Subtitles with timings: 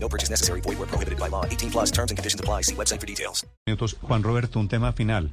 [0.00, 0.60] No purchase necessary.
[0.60, 1.44] Void where prohibited by law.
[1.44, 2.62] 18 plus terms and conditions apply.
[2.62, 3.46] See website for details.
[3.66, 3.96] Minutos.
[4.02, 5.32] Juan Roberto, un tema final.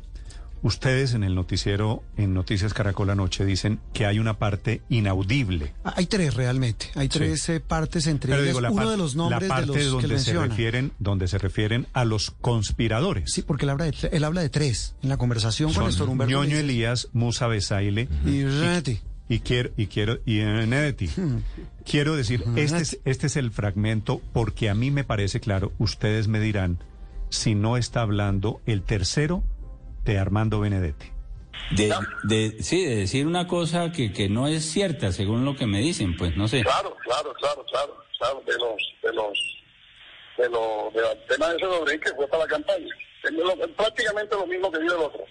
[0.64, 5.73] Ustedes en el noticiero, en Noticias Caracol Anoche, dicen que hay una parte inaudible.
[5.84, 8.54] Ah, Hay tres realmente, hay tres eh, partes entre Pero ellas.
[8.56, 10.48] digo, la, Uno de los la nombres de parte los que donde se menciona.
[10.48, 13.32] refieren, donde se refieren a los conspiradores.
[13.32, 16.14] Sí, porque él habla, de, él habla de tres en la conversación con Néstor Son
[16.14, 16.32] Humberto.
[16.32, 19.02] Ñoño Elías, Musa Besaile y Renetti.
[19.28, 21.10] Y quiero y quiero y Benedetti.
[21.86, 26.28] Quiero decir, este es, este es el fragmento porque a mí me parece claro, ustedes
[26.28, 26.80] me dirán
[27.30, 29.44] si no está hablando el tercero
[30.04, 31.08] de Armando Benedetti.
[31.76, 35.66] De, de- sí, de decir una cosa que, que no es cierta, según lo que
[35.67, 36.62] me dicen, pues no sé.
[36.64, 39.38] Claro, claro, claro, claro, claro, de los, de los,
[40.38, 42.88] de los, de la tema de ese Dobrín que fue para la campaña.
[43.23, 45.22] Es prácticamente lo mismo que dice el otro.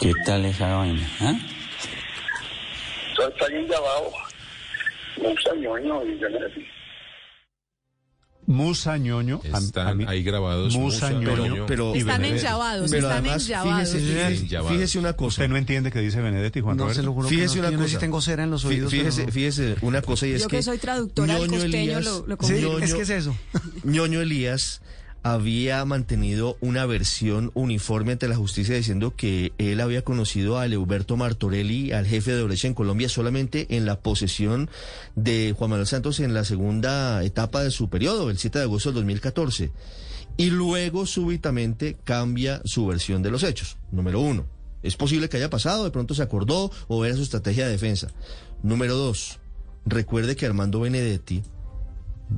[0.00, 1.08] ¿Qué tal esa vaina?
[1.20, 1.34] ah?
[3.28, 4.12] Está ahí abajo,
[5.22, 6.66] Musa Ñoño y Benedetti.
[8.46, 13.06] Musa Ñoño, Están a mí- ahí grabados Musa, Musa, Ñoño, pero- y Están enllabados, Pero
[13.08, 15.28] están además, fíjese, fíjese una cosa.
[15.42, 17.00] ¿Usted no entiende que dice Benedetti, Juan No, Roberto?
[17.00, 18.00] se lo juro Fíjese que no, una yo no sé si cosa.
[18.00, 18.90] tengo cera en los oídos.
[18.90, 19.32] Fíjese, no.
[19.32, 22.34] fíjese una cosa y es Yo que que soy traductora al costeño Elías- lo, lo
[22.34, 22.78] Sí, comprendo.
[22.80, 23.36] es que es eso.
[23.84, 24.82] Ñoño Elías
[25.22, 31.16] había mantenido una versión uniforme ante la justicia diciendo que él había conocido a Leuberto
[31.16, 34.70] Martorelli, al jefe de Odebrecht en Colombia, solamente en la posesión
[35.16, 38.90] de Juan Manuel Santos en la segunda etapa de su periodo, el 7 de agosto
[38.90, 39.70] del 2014.
[40.36, 43.76] Y luego súbitamente cambia su versión de los hechos.
[43.90, 44.46] Número uno.
[44.82, 48.08] Es posible que haya pasado, de pronto se acordó o era su estrategia de defensa.
[48.62, 49.38] Número dos.
[49.84, 51.42] Recuerde que Armando Benedetti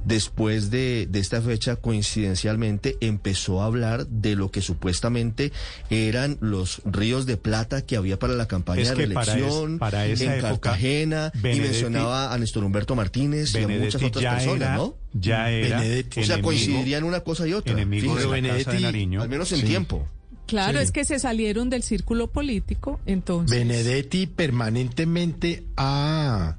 [0.04, 5.52] después de, de esta fecha, coincidencialmente, empezó a hablar de lo que supuestamente
[5.90, 9.74] eran los ríos de plata que había para la campaña Es de que para reelección
[9.74, 13.60] es- para esa en época, Cartagena y Benedetti- mencionaba a Néstor Humberto Martínez y a
[13.62, 14.94] muchas Benedetti otras personas, era, ¿no?
[15.12, 16.20] ya era Benedetti.
[16.20, 17.72] O sea, enemigo- coincidirían una cosa y otra.
[17.72, 19.22] enemigo de Casa de Nariño.
[19.22, 19.66] Al menos en Sí.
[19.66, 20.06] tiempo.
[20.46, 20.84] Claro, Sí.
[20.84, 23.56] es que se salieron del círculo político, entonces.
[23.56, 26.56] Benedetti permanentemente ha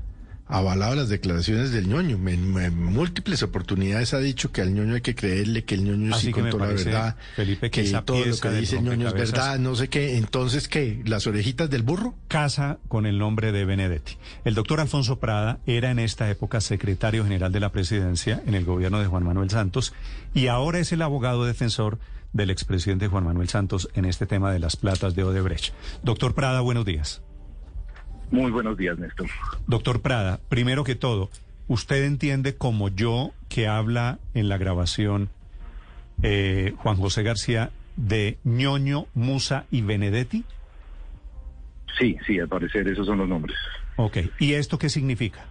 [0.54, 2.18] avalado las declaraciones del ñoño.
[2.28, 6.16] En, en múltiples oportunidades ha dicho que al ñoño hay que creerle, que el ñoño
[6.16, 9.14] Así sí contó la verdad, Felipe, que que todo lo que dice el ñoño es
[9.14, 10.18] verdad, no sé qué.
[10.18, 11.02] Entonces, ¿qué?
[11.06, 12.16] ¿Las orejitas del burro?
[12.28, 14.18] casa con el nombre de Benedetti.
[14.44, 18.66] El doctor Alfonso Prada era en esta época secretario general de la presidencia en el
[18.66, 19.94] gobierno de Juan Manuel Santos
[20.34, 22.00] y ahora es el abogado defensor
[22.32, 25.74] del expresidente Juan Manuel Santos en este tema de las platas de Odebrecht.
[26.04, 27.22] Doctor Prada, buenos días.
[28.34, 29.28] Muy buenos días, Néstor.
[29.68, 31.30] Doctor Prada, primero que todo,
[31.68, 35.30] ¿usted entiende como yo que habla en la grabación
[36.24, 40.46] eh, Juan José García de ñoño, Musa y Benedetti?
[42.00, 43.56] Sí, sí, al parecer esos son los nombres.
[43.98, 45.46] Ok, ¿y esto qué significa?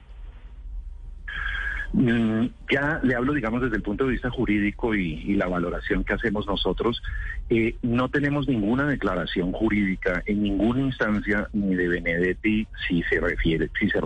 [1.92, 6.14] Mm, Ya le hablo, digamos, desde el punto de vista jurídico y, la valoración que
[6.14, 7.03] hacemos nosotros.
[7.50, 13.70] Eh, no tenemos ninguna declaración jurídica en ninguna instancia ni de Benedetti si se refiere,
[13.78, 14.00] si se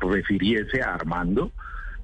[0.00, 1.50] refiriese a Armando.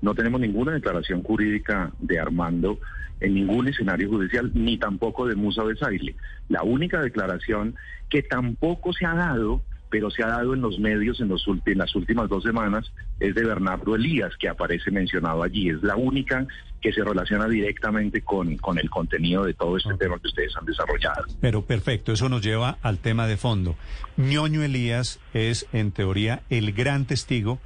[0.02, 2.78] No tenemos ninguna declaración jurídica de Armando
[3.20, 6.16] en ningún escenario judicial, ni tampoco de Musa Besaile.
[6.48, 7.76] La única declaración
[8.10, 9.62] que tampoco se ha dado
[9.94, 13.32] pero se ha dado en los medios en, los, en las últimas dos semanas, es
[13.32, 15.68] de Bernardo Elías, que aparece mencionado allí.
[15.68, 16.48] Es la única
[16.82, 20.64] que se relaciona directamente con, con el contenido de todo este tema que ustedes han
[20.64, 21.26] desarrollado.
[21.40, 23.76] Pero perfecto, eso nos lleva al tema de fondo.
[24.16, 27.60] Ñoño Elías es, en teoría, el gran testigo,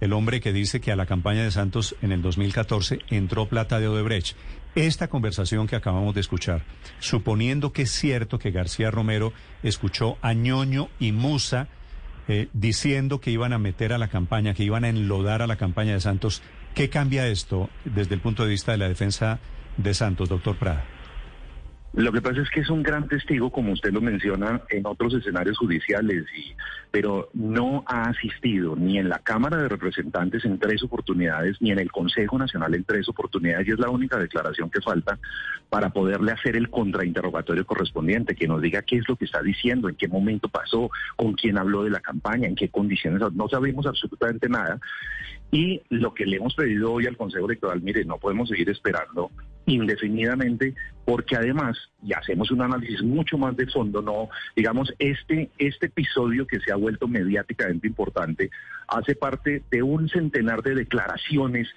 [0.00, 3.80] el hombre que dice que a la campaña de Santos en el 2014 entró plata
[3.80, 4.34] de Odebrecht.
[4.76, 6.60] Esta conversación que acabamos de escuchar,
[6.98, 9.32] suponiendo que es cierto que García Romero
[9.62, 11.68] escuchó a Ñoño y Musa
[12.28, 15.56] eh, diciendo que iban a meter a la campaña, que iban a enlodar a la
[15.56, 16.42] campaña de Santos,
[16.74, 19.38] ¿qué cambia esto desde el punto de vista de la defensa
[19.78, 20.84] de Santos, doctor Prada?
[21.96, 25.14] Lo que pasa es que es un gran testigo, como usted lo menciona, en otros
[25.14, 26.26] escenarios judiciales,
[26.90, 31.78] pero no ha asistido ni en la Cámara de Representantes en tres oportunidades, ni en
[31.78, 35.18] el Consejo Nacional en tres oportunidades, y es la única declaración que falta
[35.70, 39.88] para poderle hacer el contrainterrogatorio correspondiente, que nos diga qué es lo que está diciendo,
[39.88, 43.86] en qué momento pasó, con quién habló de la campaña, en qué condiciones, no sabemos
[43.86, 44.78] absolutamente nada.
[45.50, 49.30] Y lo que le hemos pedido hoy al Consejo Electoral, mire, no podemos seguir esperando
[49.66, 50.74] indefinidamente,
[51.04, 56.46] porque además, y hacemos un análisis mucho más de fondo, no, digamos, este, este episodio
[56.46, 58.50] que se ha vuelto mediáticamente importante,
[58.88, 61.68] hace parte de un centenar de declaraciones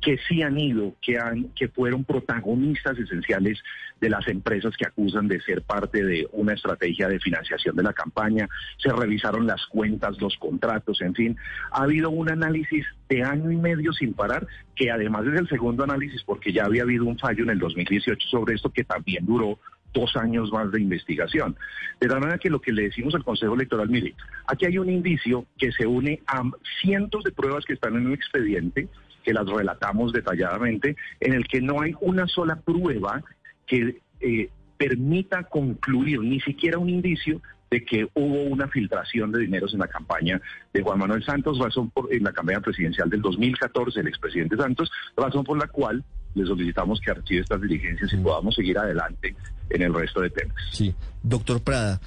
[0.00, 3.58] que sí han ido, que han, que fueron protagonistas esenciales
[4.00, 7.92] de las empresas que acusan de ser parte de una estrategia de financiación de la
[7.92, 8.48] campaña.
[8.78, 11.36] Se revisaron las cuentas, los contratos, en fin.
[11.72, 15.84] Ha habido un análisis de año y medio sin parar, que además es el segundo
[15.84, 19.58] análisis, porque ya había habido un fallo en el 2018 sobre esto que también duró
[19.96, 21.56] dos años más de investigación.
[22.00, 24.14] De tal manera que lo que le decimos al Consejo Electoral, mire,
[24.46, 26.42] aquí hay un indicio que se une a
[26.82, 28.88] cientos de pruebas que están en un expediente,
[29.26, 33.24] que las relatamos detalladamente, en el que no hay una sola prueba
[33.66, 39.74] que eh, permita concluir ni siquiera un indicio de que hubo una filtración de dineros
[39.74, 40.40] en la campaña
[40.72, 44.92] de Juan Manuel Santos, razón por en la campaña presidencial del 2014 el expresidente Santos,
[45.16, 49.34] razón por la cual le solicitamos que archive estas diligencias y podamos seguir adelante
[49.70, 50.54] en el resto de temas.
[50.70, 50.94] Sí,
[51.24, 52.00] doctor Prada,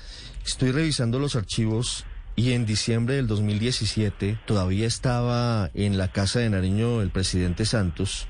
[0.46, 2.06] estoy revisando los archivos
[2.40, 8.28] y en diciembre del 2017 todavía estaba en la casa de Nariño el presidente Santos.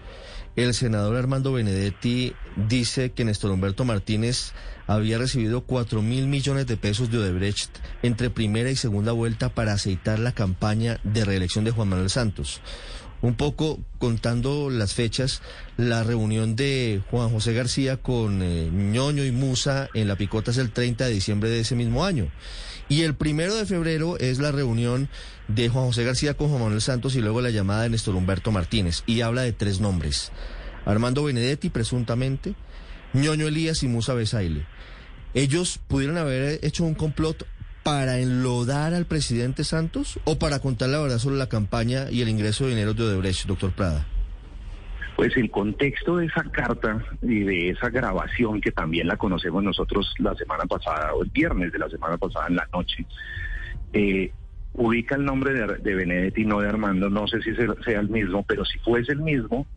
[0.56, 4.54] El senador Armando Benedetti dice que Néstor Humberto Martínez
[4.88, 7.70] había recibido 4 mil millones de pesos de Odebrecht
[8.02, 12.62] entre primera y segunda vuelta para aceitar la campaña de reelección de Juan Manuel Santos.
[13.22, 15.44] Un poco contando las fechas,
[15.78, 20.58] la reunión de Juan José García con eh, Ñoño y Musa en la Picota es
[20.58, 22.32] el 30 de diciembre de ese mismo año.
[22.90, 25.10] Y el primero de febrero es la reunión
[25.48, 28.52] de Juan José García con Juan Manuel Santos y luego la llamada de Néstor Humberto
[28.52, 29.04] Martínez.
[29.06, 30.32] Y habla de tres nombres.
[30.86, 32.56] Armando Benedetti, presuntamente,
[33.14, 34.66] Ñoño Elías y Musa Besaile.
[35.36, 37.46] ¿Ellos pudieron haber hecho un complot
[37.84, 42.30] para enlodar al presidente Santos o para contar la verdad sobre la campaña y el
[42.30, 44.08] ingreso de dinero de Odebrecht, doctor Prada?
[45.20, 50.14] Pues el contexto de esa carta y de esa grabación que también la conocemos nosotros
[50.18, 53.06] la semana pasada o el viernes de la semana pasada en la noche,
[53.92, 54.32] eh,
[54.76, 58.46] ubica el nombre de, de Benedetti, no de Armando, no sé si sea el mismo,
[58.48, 59.68] pero si fuese el mismo,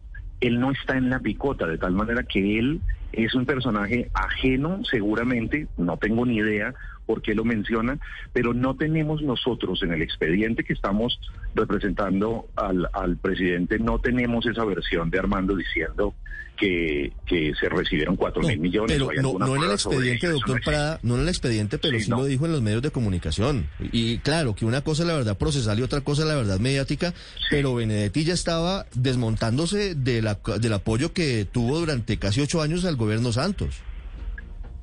[0.41, 2.81] él no está en la picota, de tal manera que él
[3.13, 6.75] es un personaje ajeno, seguramente, no tengo ni idea
[7.07, 7.99] por qué lo menciona,
[8.33, 11.19] pero no tenemos nosotros en el expediente que estamos
[11.55, 16.15] representando al, al presidente, no tenemos esa versión de Armando diciendo
[16.57, 18.97] que, que se recibieron cuatro mil millones.
[18.97, 20.65] Pero no, no en el expediente, doctor no.
[20.65, 22.19] Prada, no en el expediente, pero sí, Sí, no.
[22.19, 23.67] lo dijo en los medios de comunicación.
[23.91, 26.61] Y claro, que una cosa es la verdad procesal y otra cosa es la verdad
[26.61, 27.15] mediática,
[27.51, 32.85] pero Benedetti ya estaba desmontándose de la, del apoyo que tuvo durante casi ocho años
[32.85, 33.81] al gobierno Santos.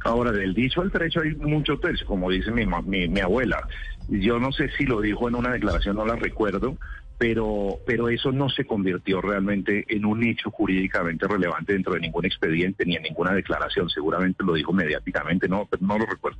[0.05, 3.67] Ahora, del dicho al trecho hay mucho trecho, como dice mi, ma- mi, mi abuela.
[4.07, 6.77] Yo no sé si lo dijo en una declaración, no la recuerdo,
[7.17, 12.25] pero, pero eso no se convirtió realmente en un hecho jurídicamente relevante dentro de ningún
[12.25, 13.89] expediente ni en ninguna declaración.
[13.89, 16.39] Seguramente lo dijo mediáticamente, no, pero no lo recuerdo.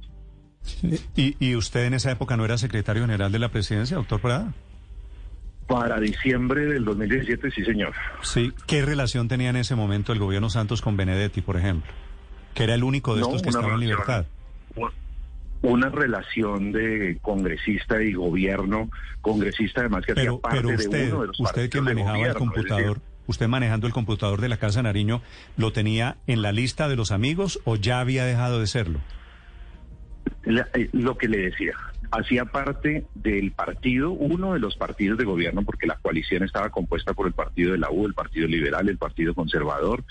[1.15, 4.53] ¿Y, y usted en esa época no era secretario general de la presidencia, doctor Prada?
[5.69, 7.94] Para diciembre del 2017, sí, señor.
[8.24, 8.51] Sí.
[8.68, 11.92] ¿Qué relación tenía en ese momento el gobierno Santos con Benedetti, por ejemplo?
[12.56, 14.25] Que era el único de No, estos que estaba en libertad.
[15.62, 18.89] Una relación de congresista y gobierno,
[19.21, 22.15] congresista además que Pero, hacía parte pero de usted, uno de los usted que manejaba
[22.15, 25.22] el gobierno, computador, usted manejando el computador de la Casa Nariño,
[25.57, 29.01] ¿lo tenía en la lista de los amigos o ya había dejado de serlo?
[30.46, 31.74] La- eh, lo que le decía,
[32.12, 37.13] hacía parte del partido, uno de los partidos de gobierno, porque la coalición estaba compuesta
[37.13, 40.04] por el partido de la U, el Partido Liberal, el Partido Conservador,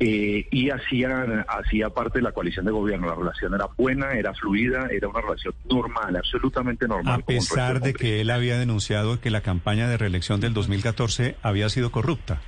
[0.00, 3.06] eh, y hacía, hacía parte de la coalición de gobierno.
[3.06, 7.20] La relación era buena, era fluida, era una relación normal, absolutamente normal.
[7.20, 11.36] A pesar de de que él había denunciado que la campaña de reelección del 2014
[11.42, 12.40] había sido corrupta.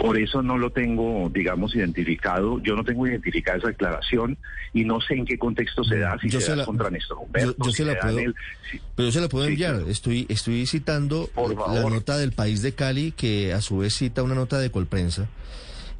[0.00, 2.58] Por eso no lo tengo, digamos, identificado.
[2.62, 4.38] Yo no tengo identificada esa declaración
[4.72, 6.88] y no sé en qué contexto se da, si Yo se, se da la- contra
[6.90, 8.34] Néstor Humberto, yo- yo si se la da en puedo- él,
[8.70, 9.82] si- Pero yo se la puedo Sí, enviar.
[9.88, 14.22] Estoy, estoy citando Por la nota del País de Cali, que a su vez cita
[14.22, 15.28] una nota de Colprensa,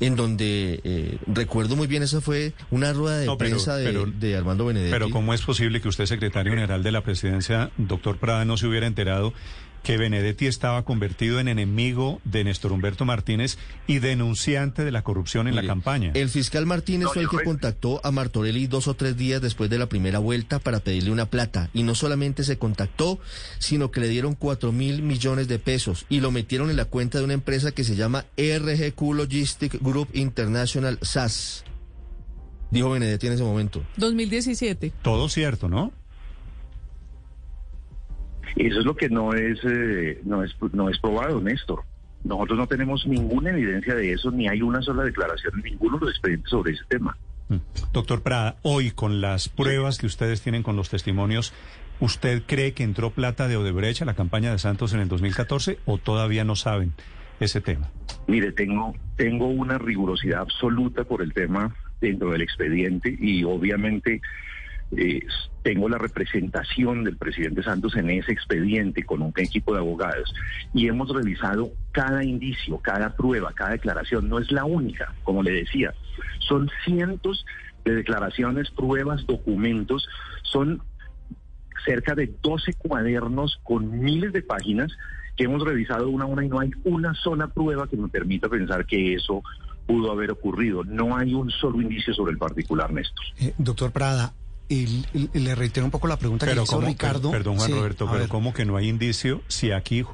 [0.00, 3.84] en donde eh, recuerdo muy bien, esa fue una rueda de No, pero- prensa de,
[3.84, 4.92] pero- de Armando Benedetti.
[4.92, 8.66] Pero ¿cómo es posible que usted, secretario general de la presidencia, doctor Prada, no se
[8.66, 9.34] hubiera enterado
[9.82, 15.48] que Benedetti estaba convertido en enemigo de Néstor Humberto Martínez y denunciante de la corrupción
[15.48, 16.12] en la campaña?
[16.14, 19.70] El fiscal Martínez No, fue el que contactó a Martorelli dos o tres días después
[19.70, 21.70] de la primera vuelta para pedirle una plata.
[21.72, 23.18] Y no solamente se contactó,
[23.58, 27.18] sino que le dieron cuatro mil millones de pesos y lo metieron en la cuenta
[27.18, 31.64] de una empresa que se llama RGQ Logistic Group International SAS.
[32.70, 33.84] Dijo Benedetti en ese momento.
[33.96, 34.92] 2017.
[35.02, 35.92] Todo cierto, ¿no?
[38.56, 41.84] Eso es lo que no es, eh, no es, no es probado, Néstor.
[42.24, 46.06] Nosotros no tenemos ninguna evidencia de eso, ni hay una sola declaración en ninguno de
[46.06, 47.16] los expedientes sobre ese tema.
[47.48, 47.56] Mm.
[47.92, 51.54] Doctor Prada, hoy con las pruebas que ustedes tienen con los testimonios,
[51.98, 55.78] ¿usted cree que entró plata de Odebrecht a la campaña de Santos en el 2014
[55.86, 56.92] o todavía no saben
[57.40, 57.90] ese tema?
[58.26, 64.20] Mire, tengo, tengo una rigurosidad absoluta por el tema dentro del expediente y obviamente
[64.96, 65.20] eh,
[65.62, 70.34] tengo la representación del presidente Santos en ese expediente con un equipo de abogados
[70.74, 74.28] y hemos revisado cada indicio, cada prueba, cada declaración.
[74.28, 75.94] No es la única, como le decía,
[76.38, 77.44] son cientos
[77.84, 80.08] de declaraciones, pruebas, documentos,
[80.42, 80.82] son
[81.84, 84.92] cerca de 12 cuadernos con miles de páginas
[85.36, 88.48] que hemos revisado una a una y no hay una sola prueba que nos permita
[88.48, 89.42] pensar que eso
[89.86, 90.84] pudo haber ocurrido.
[90.84, 93.24] No hay un solo indicio sobre el particular, Néstor.
[93.38, 94.34] Eh, doctor Prada,
[94.70, 95.04] y,
[95.36, 97.32] le reitero un poco la pregunta que hizo Ricardo.
[97.32, 100.04] Perdón, Juan Roberto, pero ¿cómo que no hay indicio si aquí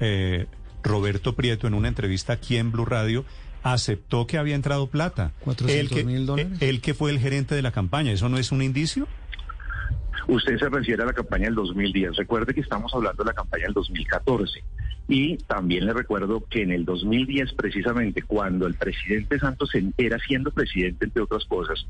[0.00, 0.46] eh,
[0.82, 3.24] Roberto Prieto en una entrevista aquí en Blue Radio
[3.62, 5.32] aceptó que había entrado plata?
[5.40, 6.52] 400 mil dólares.
[6.60, 9.08] Él que fue el gerente de la campaña, ¿eso no es un indicio?
[10.28, 12.16] Usted se refiere a la campaña del 2010.
[12.16, 14.62] Recuerde que estamos hablando de la campaña del 2014.
[15.08, 20.50] Y también le recuerdo que en el 2010, precisamente, cuando el presidente Santos era siendo
[20.52, 21.86] presidente, entre otras cosas,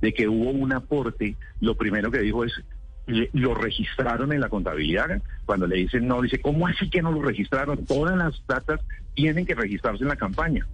[0.00, 2.52] de que hubo un aporte, lo primero que dijo es,
[3.06, 5.22] lo registraron en la contabilidad.
[5.44, 7.84] Cuando le dicen no, dice, ¿cómo así que no lo registraron?
[7.84, 8.80] Todas las datas
[9.14, 10.66] tienen que registrarse en la campaña.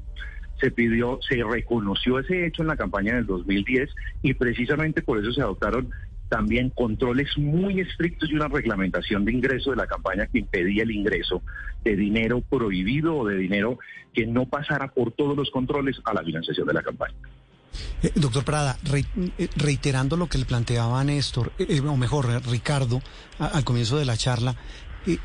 [0.61, 3.90] Se pidió, se reconoció ese hecho en la campaña del 2010
[4.23, 5.90] y precisamente por eso se adoptaron
[6.28, 10.90] también controles muy estrictos y una reglamentación de ingreso de la campaña que impedía el
[10.90, 11.42] ingreso
[11.85, 13.78] de dinero prohibido o de dinero
[14.12, 17.16] que no pasara por todos los controles a la financiación de la campaña.
[18.02, 23.00] Eh, doctor Prada, eh, reiterando lo que le planteaba Néstor, eh, o mejor, Ricardo,
[23.38, 24.56] al comienzo de la charla,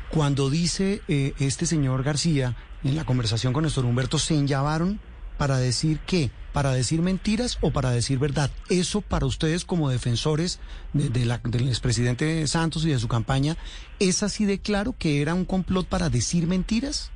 [0.08, 4.98] cuando dice este señor García en la conversación con Néstor Humberto, se enllavaron
[5.36, 8.48] para decir qué, para decir mentiras o para decir verdad.
[8.70, 10.60] Eso para ustedes como defensores
[10.92, 13.56] de, la, del expresidente Santos y de su campaña,
[13.98, 17.10] ¿es así de claro que era un complot para decir mentiras?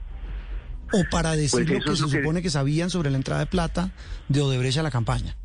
[0.93, 3.93] ¿O para decir pues lo que se supone que sabían sobre la entrada de plata
[4.29, 5.37] de Odebrecht a la campaña?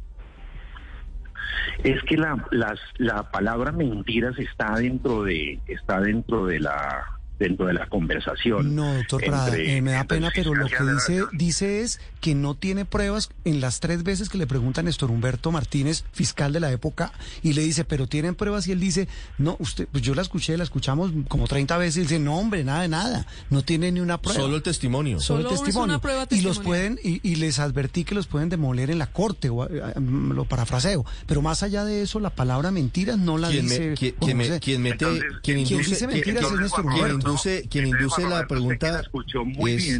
[1.83, 7.65] Es que la, las, la palabra mentiras está dentro de, está dentro de la dentro
[7.65, 8.75] de la conversación.
[8.75, 12.55] No, doctor Prada, eh, me da pena, pero lo que dice, dice es que no
[12.55, 16.59] tiene pruebas en las tres veces que le pregunta a Néstor Humberto Martínez, fiscal de
[16.59, 17.11] la época,
[17.41, 20.55] y le dice, pero tienen pruebas, y él dice, no, usted, pues yo la escuché,
[20.57, 23.99] la escuchamos como 30 veces, y dice, no, hombre, nada de nada, no tiene ni
[23.99, 24.39] una prueba.
[24.39, 25.19] Solo el testimonio.
[25.19, 25.99] Solo, el testimonio.
[26.29, 29.81] y los pueden, y, les advertí que los pueden demoler en la corte, o, eh,
[29.83, 33.95] eh, lo parafraseo, pero más allá de eso, la palabra mentiras no la dice.
[33.97, 37.22] quien, mete, quien, dice mentiras es Néstor Humberto
[37.69, 39.09] quien induce la pregunta es,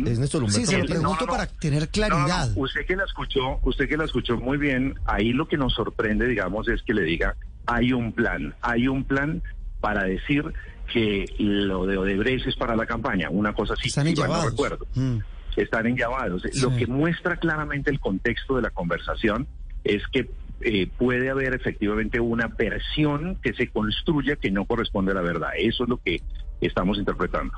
[0.01, 0.59] Néstor Humberto.
[0.59, 2.51] Sí, se lo pregunto para tener claridad.
[2.55, 6.27] usted que la escuchó, usted que la escuchó muy bien, ahí lo que nos sorprende,
[6.27, 9.41] digamos, es que le diga, hay un plan, hay un plan
[9.79, 10.53] para decir
[10.91, 14.87] que lo de Odebrecht es para la campaña, una cosa así, Están no recuerdo.
[14.95, 15.17] Mm.
[15.55, 16.43] Están enllavados.
[16.61, 19.47] Lo que muestra claramente el contexto de la conversación
[19.83, 20.29] es que
[20.65, 25.49] eh, puede haber efectivamente una versión que se construya que no corresponde a la verdad.
[25.57, 26.21] Eso es lo que
[26.61, 27.53] estamos interpretando.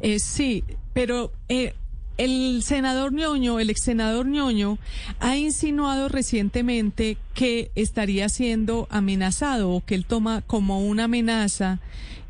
[0.00, 1.74] Eh, sí, pero eh,
[2.16, 4.78] el senador ñoño, el ex senador ñoño,
[5.20, 11.80] ha insinuado recientemente que estaría siendo amenazado o que él toma como una amenaza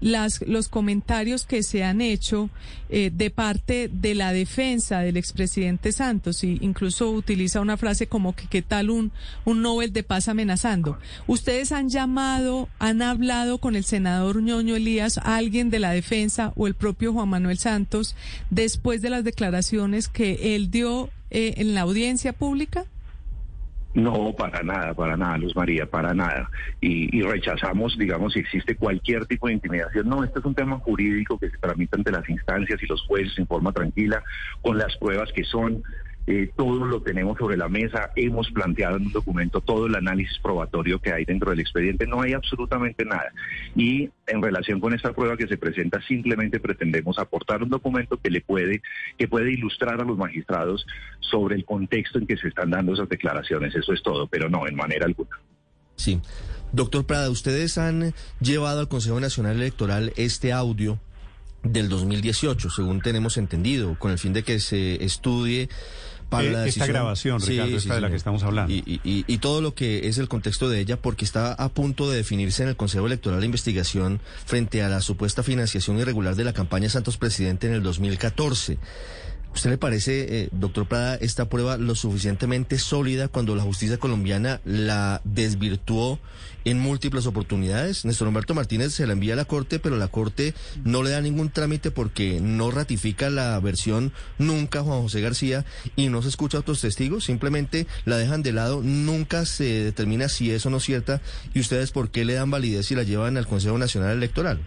[0.00, 2.50] las, los comentarios que se han hecho
[2.88, 8.34] eh, de parte de la defensa del expresidente Santos y incluso utiliza una frase como
[8.34, 9.12] que qué tal un,
[9.44, 10.98] un Nobel de paz amenazando.
[11.28, 16.66] ¿Ustedes han llamado, han hablado con el senador ñoño Elías, alguien de la defensa o
[16.66, 18.16] el propio Juan Manuel Santos
[18.50, 22.86] después de las declaraciones que él dio eh, en la audiencia pública?
[23.96, 26.50] No, para nada, para nada, Luz María, para nada.
[26.82, 30.06] Y, rechazamos, digamos, si existe cualquier tipo de intimidación.
[30.06, 33.38] No, este es un tema jurídico que se tramita ante las instancias y los jueces
[33.38, 34.22] en forma tranquila,
[34.60, 35.82] con las pruebas que son.
[36.28, 40.38] Eh, todo lo tenemos sobre la mesa, hemos planteado en un documento todo el análisis
[40.40, 43.33] probatorio que hay dentro del expediente, no hay absolutamente nada.
[43.76, 48.30] Y en relación con esta prueba que se presenta, simplemente pretendemos aportar un documento que
[48.30, 48.83] le puede,
[49.16, 50.85] que puede ilustrar a los magistrados
[51.21, 53.75] sobre el contexto en que se están dando esas declaraciones.
[53.76, 55.38] Eso es todo, pero no, en manera alguna.
[55.95, 56.21] Sí.
[56.73, 60.99] Doctor Prada, ustedes han llevado al Consejo Nacional Electoral este audio
[61.62, 65.68] del 2018, según tenemos entendido, con el fin de que se estudie
[66.33, 68.73] eh, esta grabación, Ricardo, esta de la que estamos hablando.
[68.75, 72.62] Y, todo lo que es el contexto de ella, porque está a punto de definirse
[72.62, 76.88] en el Consejo Electoral de investigación frente a la supuesta financiación irregular de la campaña
[76.88, 78.78] Santos Presidente en el 2014.
[79.56, 84.60] ¿Usted le parece, eh, doctor Prada, esta prueba lo suficientemente sólida cuando la justicia colombiana
[84.66, 86.20] la desvirtuó
[86.66, 88.04] en múltiples oportunidades?
[88.04, 90.52] Néstor Humberto Martínez se la envía a la Corte, pero la Corte
[90.84, 95.64] no le da ningún trámite porque no ratifica la versión nunca Juan José García
[95.96, 100.28] y no se escucha a otros testigos, simplemente la dejan de lado, nunca se determina
[100.28, 101.22] si es o no cierta
[101.54, 104.60] y ustedes por qué le dan validez y la llevan al Consejo Nacional Electoral.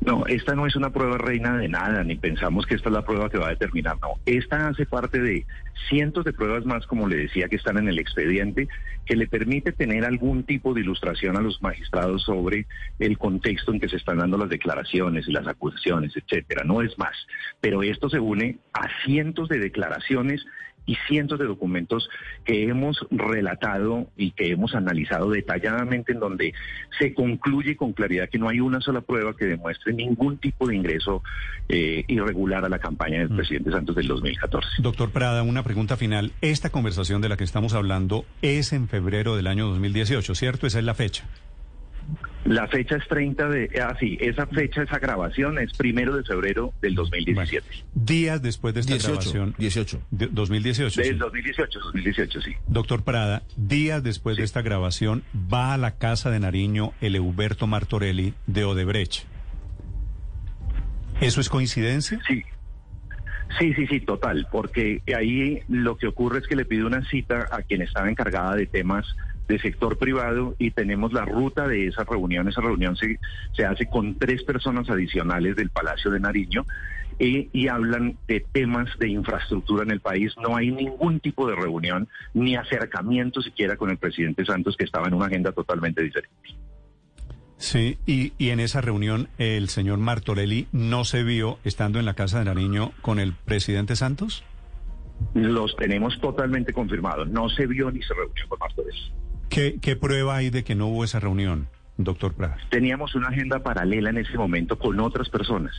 [0.00, 3.04] No, esta no es una prueba reina de nada, ni pensamos que esta es la
[3.04, 4.14] prueba que va a determinar, no.
[4.26, 5.44] Esta hace parte de
[5.88, 8.68] cientos de pruebas más, como le decía, que están en el expediente,
[9.04, 12.66] que le permite tener algún tipo de ilustración a los magistrados sobre
[13.00, 16.62] el contexto en que se están dando las declaraciones y las acusaciones, etcétera.
[16.64, 17.16] No es más.
[17.60, 20.44] Pero esto se une a cientos de declaraciones
[20.88, 22.08] y cientos de documentos
[22.44, 26.54] que hemos relatado y que hemos analizado detalladamente en donde
[26.98, 30.76] se concluye con claridad que no hay una sola prueba que demuestre ningún tipo de
[30.76, 31.22] ingreso
[31.68, 33.36] eh, irregular a la campaña del mm.
[33.36, 34.68] presidente Santos del 2014.
[34.78, 36.32] Doctor Prada, una pregunta final.
[36.40, 40.66] Esta conversación de la que estamos hablando es en febrero del año 2018, ¿cierto?
[40.66, 41.24] Esa es la fecha.
[42.44, 43.70] La fecha es 30 de...
[43.82, 47.66] Ah, sí, esa fecha, esa grabación es primero de febrero del 2017.
[47.94, 49.54] días después de esta 18, grabación...
[49.58, 50.00] 18.
[50.10, 51.02] 2018.
[51.02, 52.54] Del 2018, 2018, sí.
[52.66, 57.66] Doctor Prada, días después de esta grabación va a la casa de Nariño el Euberto
[57.66, 59.24] Martorelli de Odebrecht.
[61.20, 62.20] ¿Eso es coincidencia?
[62.26, 62.44] Sí.
[63.58, 67.48] Sí, sí, sí, total, porque ahí lo que ocurre es que le pide una cita
[67.50, 69.06] a quien estaba encargada de temas
[69.48, 72.48] de sector privado y tenemos la ruta de esa reunión.
[72.48, 73.18] Esa reunión se,
[73.56, 76.66] se hace con tres personas adicionales del Palacio de Nariño
[77.18, 80.34] y, y, hablan de temas de infraestructura en el país.
[80.40, 85.08] No hay ningún tipo de reunión ni acercamiento siquiera con el presidente Santos, que estaba
[85.08, 86.36] en una agenda totalmente diferente.
[87.56, 92.14] Sí, y, y en esa reunión el señor Martorelli no se vio estando en la
[92.14, 94.44] casa de Nariño con el presidente Santos.
[95.34, 97.28] Los tenemos totalmente confirmados.
[97.28, 99.12] No se vio ni se reunió con Martorelli.
[99.48, 102.58] ¿Qué, ¿Qué prueba hay de que no hubo esa reunión, doctor Prada?
[102.70, 105.72] Teníamos una agenda paralela en ese momento con otras personas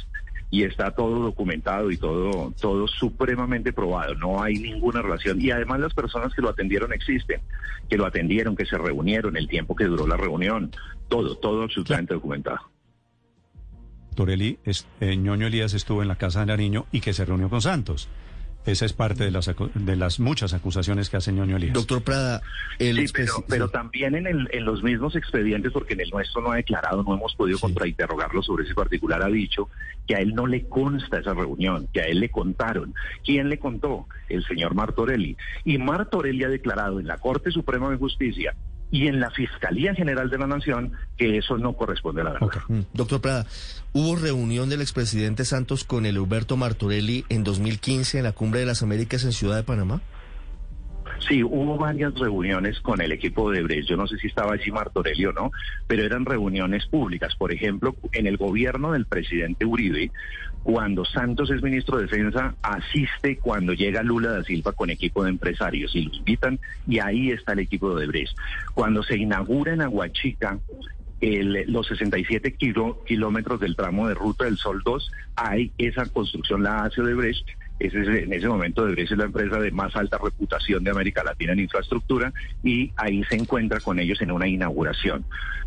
[0.51, 4.15] y está todo documentado y todo, todo supremamente probado.
[4.15, 5.39] No hay ninguna relación.
[5.39, 7.41] Y además las personas que lo atendieron existen,
[7.87, 10.71] que lo atendieron, que se reunieron, el tiempo que duró la reunión,
[11.07, 12.59] todo, todo absolutamente documentado.
[14.15, 17.61] Torelli, eh, ñoño Elías estuvo en la casa de Nariño y que se reunió con
[17.61, 18.09] Santos.
[18.65, 21.73] Esa es parte de las, de las muchas acusaciones que hace ñoño Elías.
[21.73, 22.41] Doctor Prada,
[22.77, 23.13] el sí,
[23.47, 27.03] pero, también en, el, en los mismos expedientes, porque en el nuestro no ha declarado,
[27.03, 29.69] no hemos podido contrainterrogarlo sobre ese particular, ha dicho
[30.07, 32.93] que a él no le consta esa reunión, que a él le contaron.
[33.23, 34.07] ¿Quién le contó?
[34.27, 35.37] El señor Martorelli.
[35.65, 38.55] Y Martorelli ha declarado en la Corte Suprema de Justicia
[38.91, 42.49] y en la Fiscalía General de la Nación que eso no corresponde a la verdad.
[42.67, 42.79] Mm.
[42.93, 43.45] Doctor Prada,
[43.93, 48.65] ¿hubo reunión del expresidente Santos con el Huberto Martorelli en 2015 en la Cumbre de
[48.65, 50.01] las Américas en Ciudad de Panamá?
[51.27, 53.89] Sí, hubo varias reuniones con el equipo de Brecht.
[53.89, 55.51] Yo no sé si estaba allí Martorelli o no,
[55.87, 57.35] pero eran reuniones públicas.
[57.35, 60.11] Por ejemplo, en el gobierno del presidente Uribe,
[60.63, 65.31] cuando Santos es ministro de Defensa, asiste cuando llega Lula da Silva con equipo de
[65.31, 68.37] empresarios y lo invitan y ahí está el equipo de Brecht.
[68.73, 70.59] Cuando se inaugura en Aguachica
[71.21, 72.55] los 67
[73.05, 77.47] kilómetros del tramo de Ruta del Sol 2, hay esa construcción la hace Odebrecht
[77.79, 81.59] en ese momento Odebrecht es la empresa de más alta reputación de América Latina en
[81.59, 85.25] infraestructura y ahí se encuentra con ellos en una inauguración.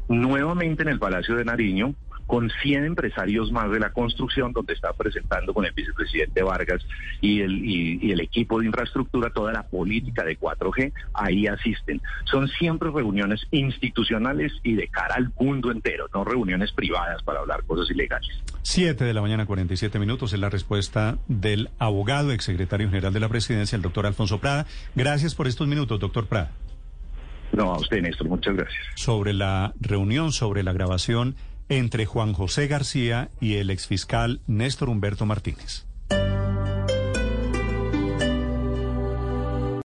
[0.09, 1.95] Nuevamente en el Palacio de Nariño,
[2.27, 6.85] con 100 empresarios más de la construcción, donde está presentando con el vicepresidente Vargas
[7.21, 12.01] y el, el equipo de infraestructura toda la política de 4G, ahí asisten.
[12.25, 17.65] Son siempre reuniones institucionales y de cara al mundo entero, no reuniones privadas para hablar
[17.65, 18.31] cosas ilegales.
[18.63, 23.29] Siete de la mañana, 47 minutos, es la respuesta del abogado, exsecretario general de la
[23.29, 24.67] presidencia, el doctor Alfonso Prada.
[24.95, 26.53] Gracias por estos minutos, doctor Prada.
[27.53, 28.83] No, a usted, Néstor, muchas gracias.
[28.95, 31.37] Sobre la reunión, sobre la grabación
[31.79, 35.87] entre Juan José García y el exfiscal Néstor Humberto Martínez.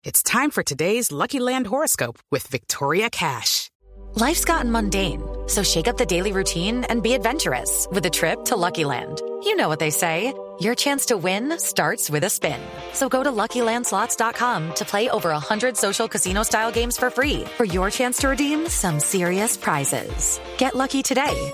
[0.03, 3.69] It's time for today's Lucky Land horoscope with Victoria Cash.
[4.15, 8.43] Life's gotten mundane, so shake up the daily routine and be adventurous with a trip
[8.45, 9.21] to Lucky Land.
[9.43, 10.33] You know what they say.
[10.59, 12.59] Your chance to win starts with a spin.
[12.91, 17.89] So go to LuckyLandSlots.com to play over 100 social casino-style games for free for your
[17.89, 20.41] chance to redeem some serious prizes.
[20.57, 21.53] Get lucky today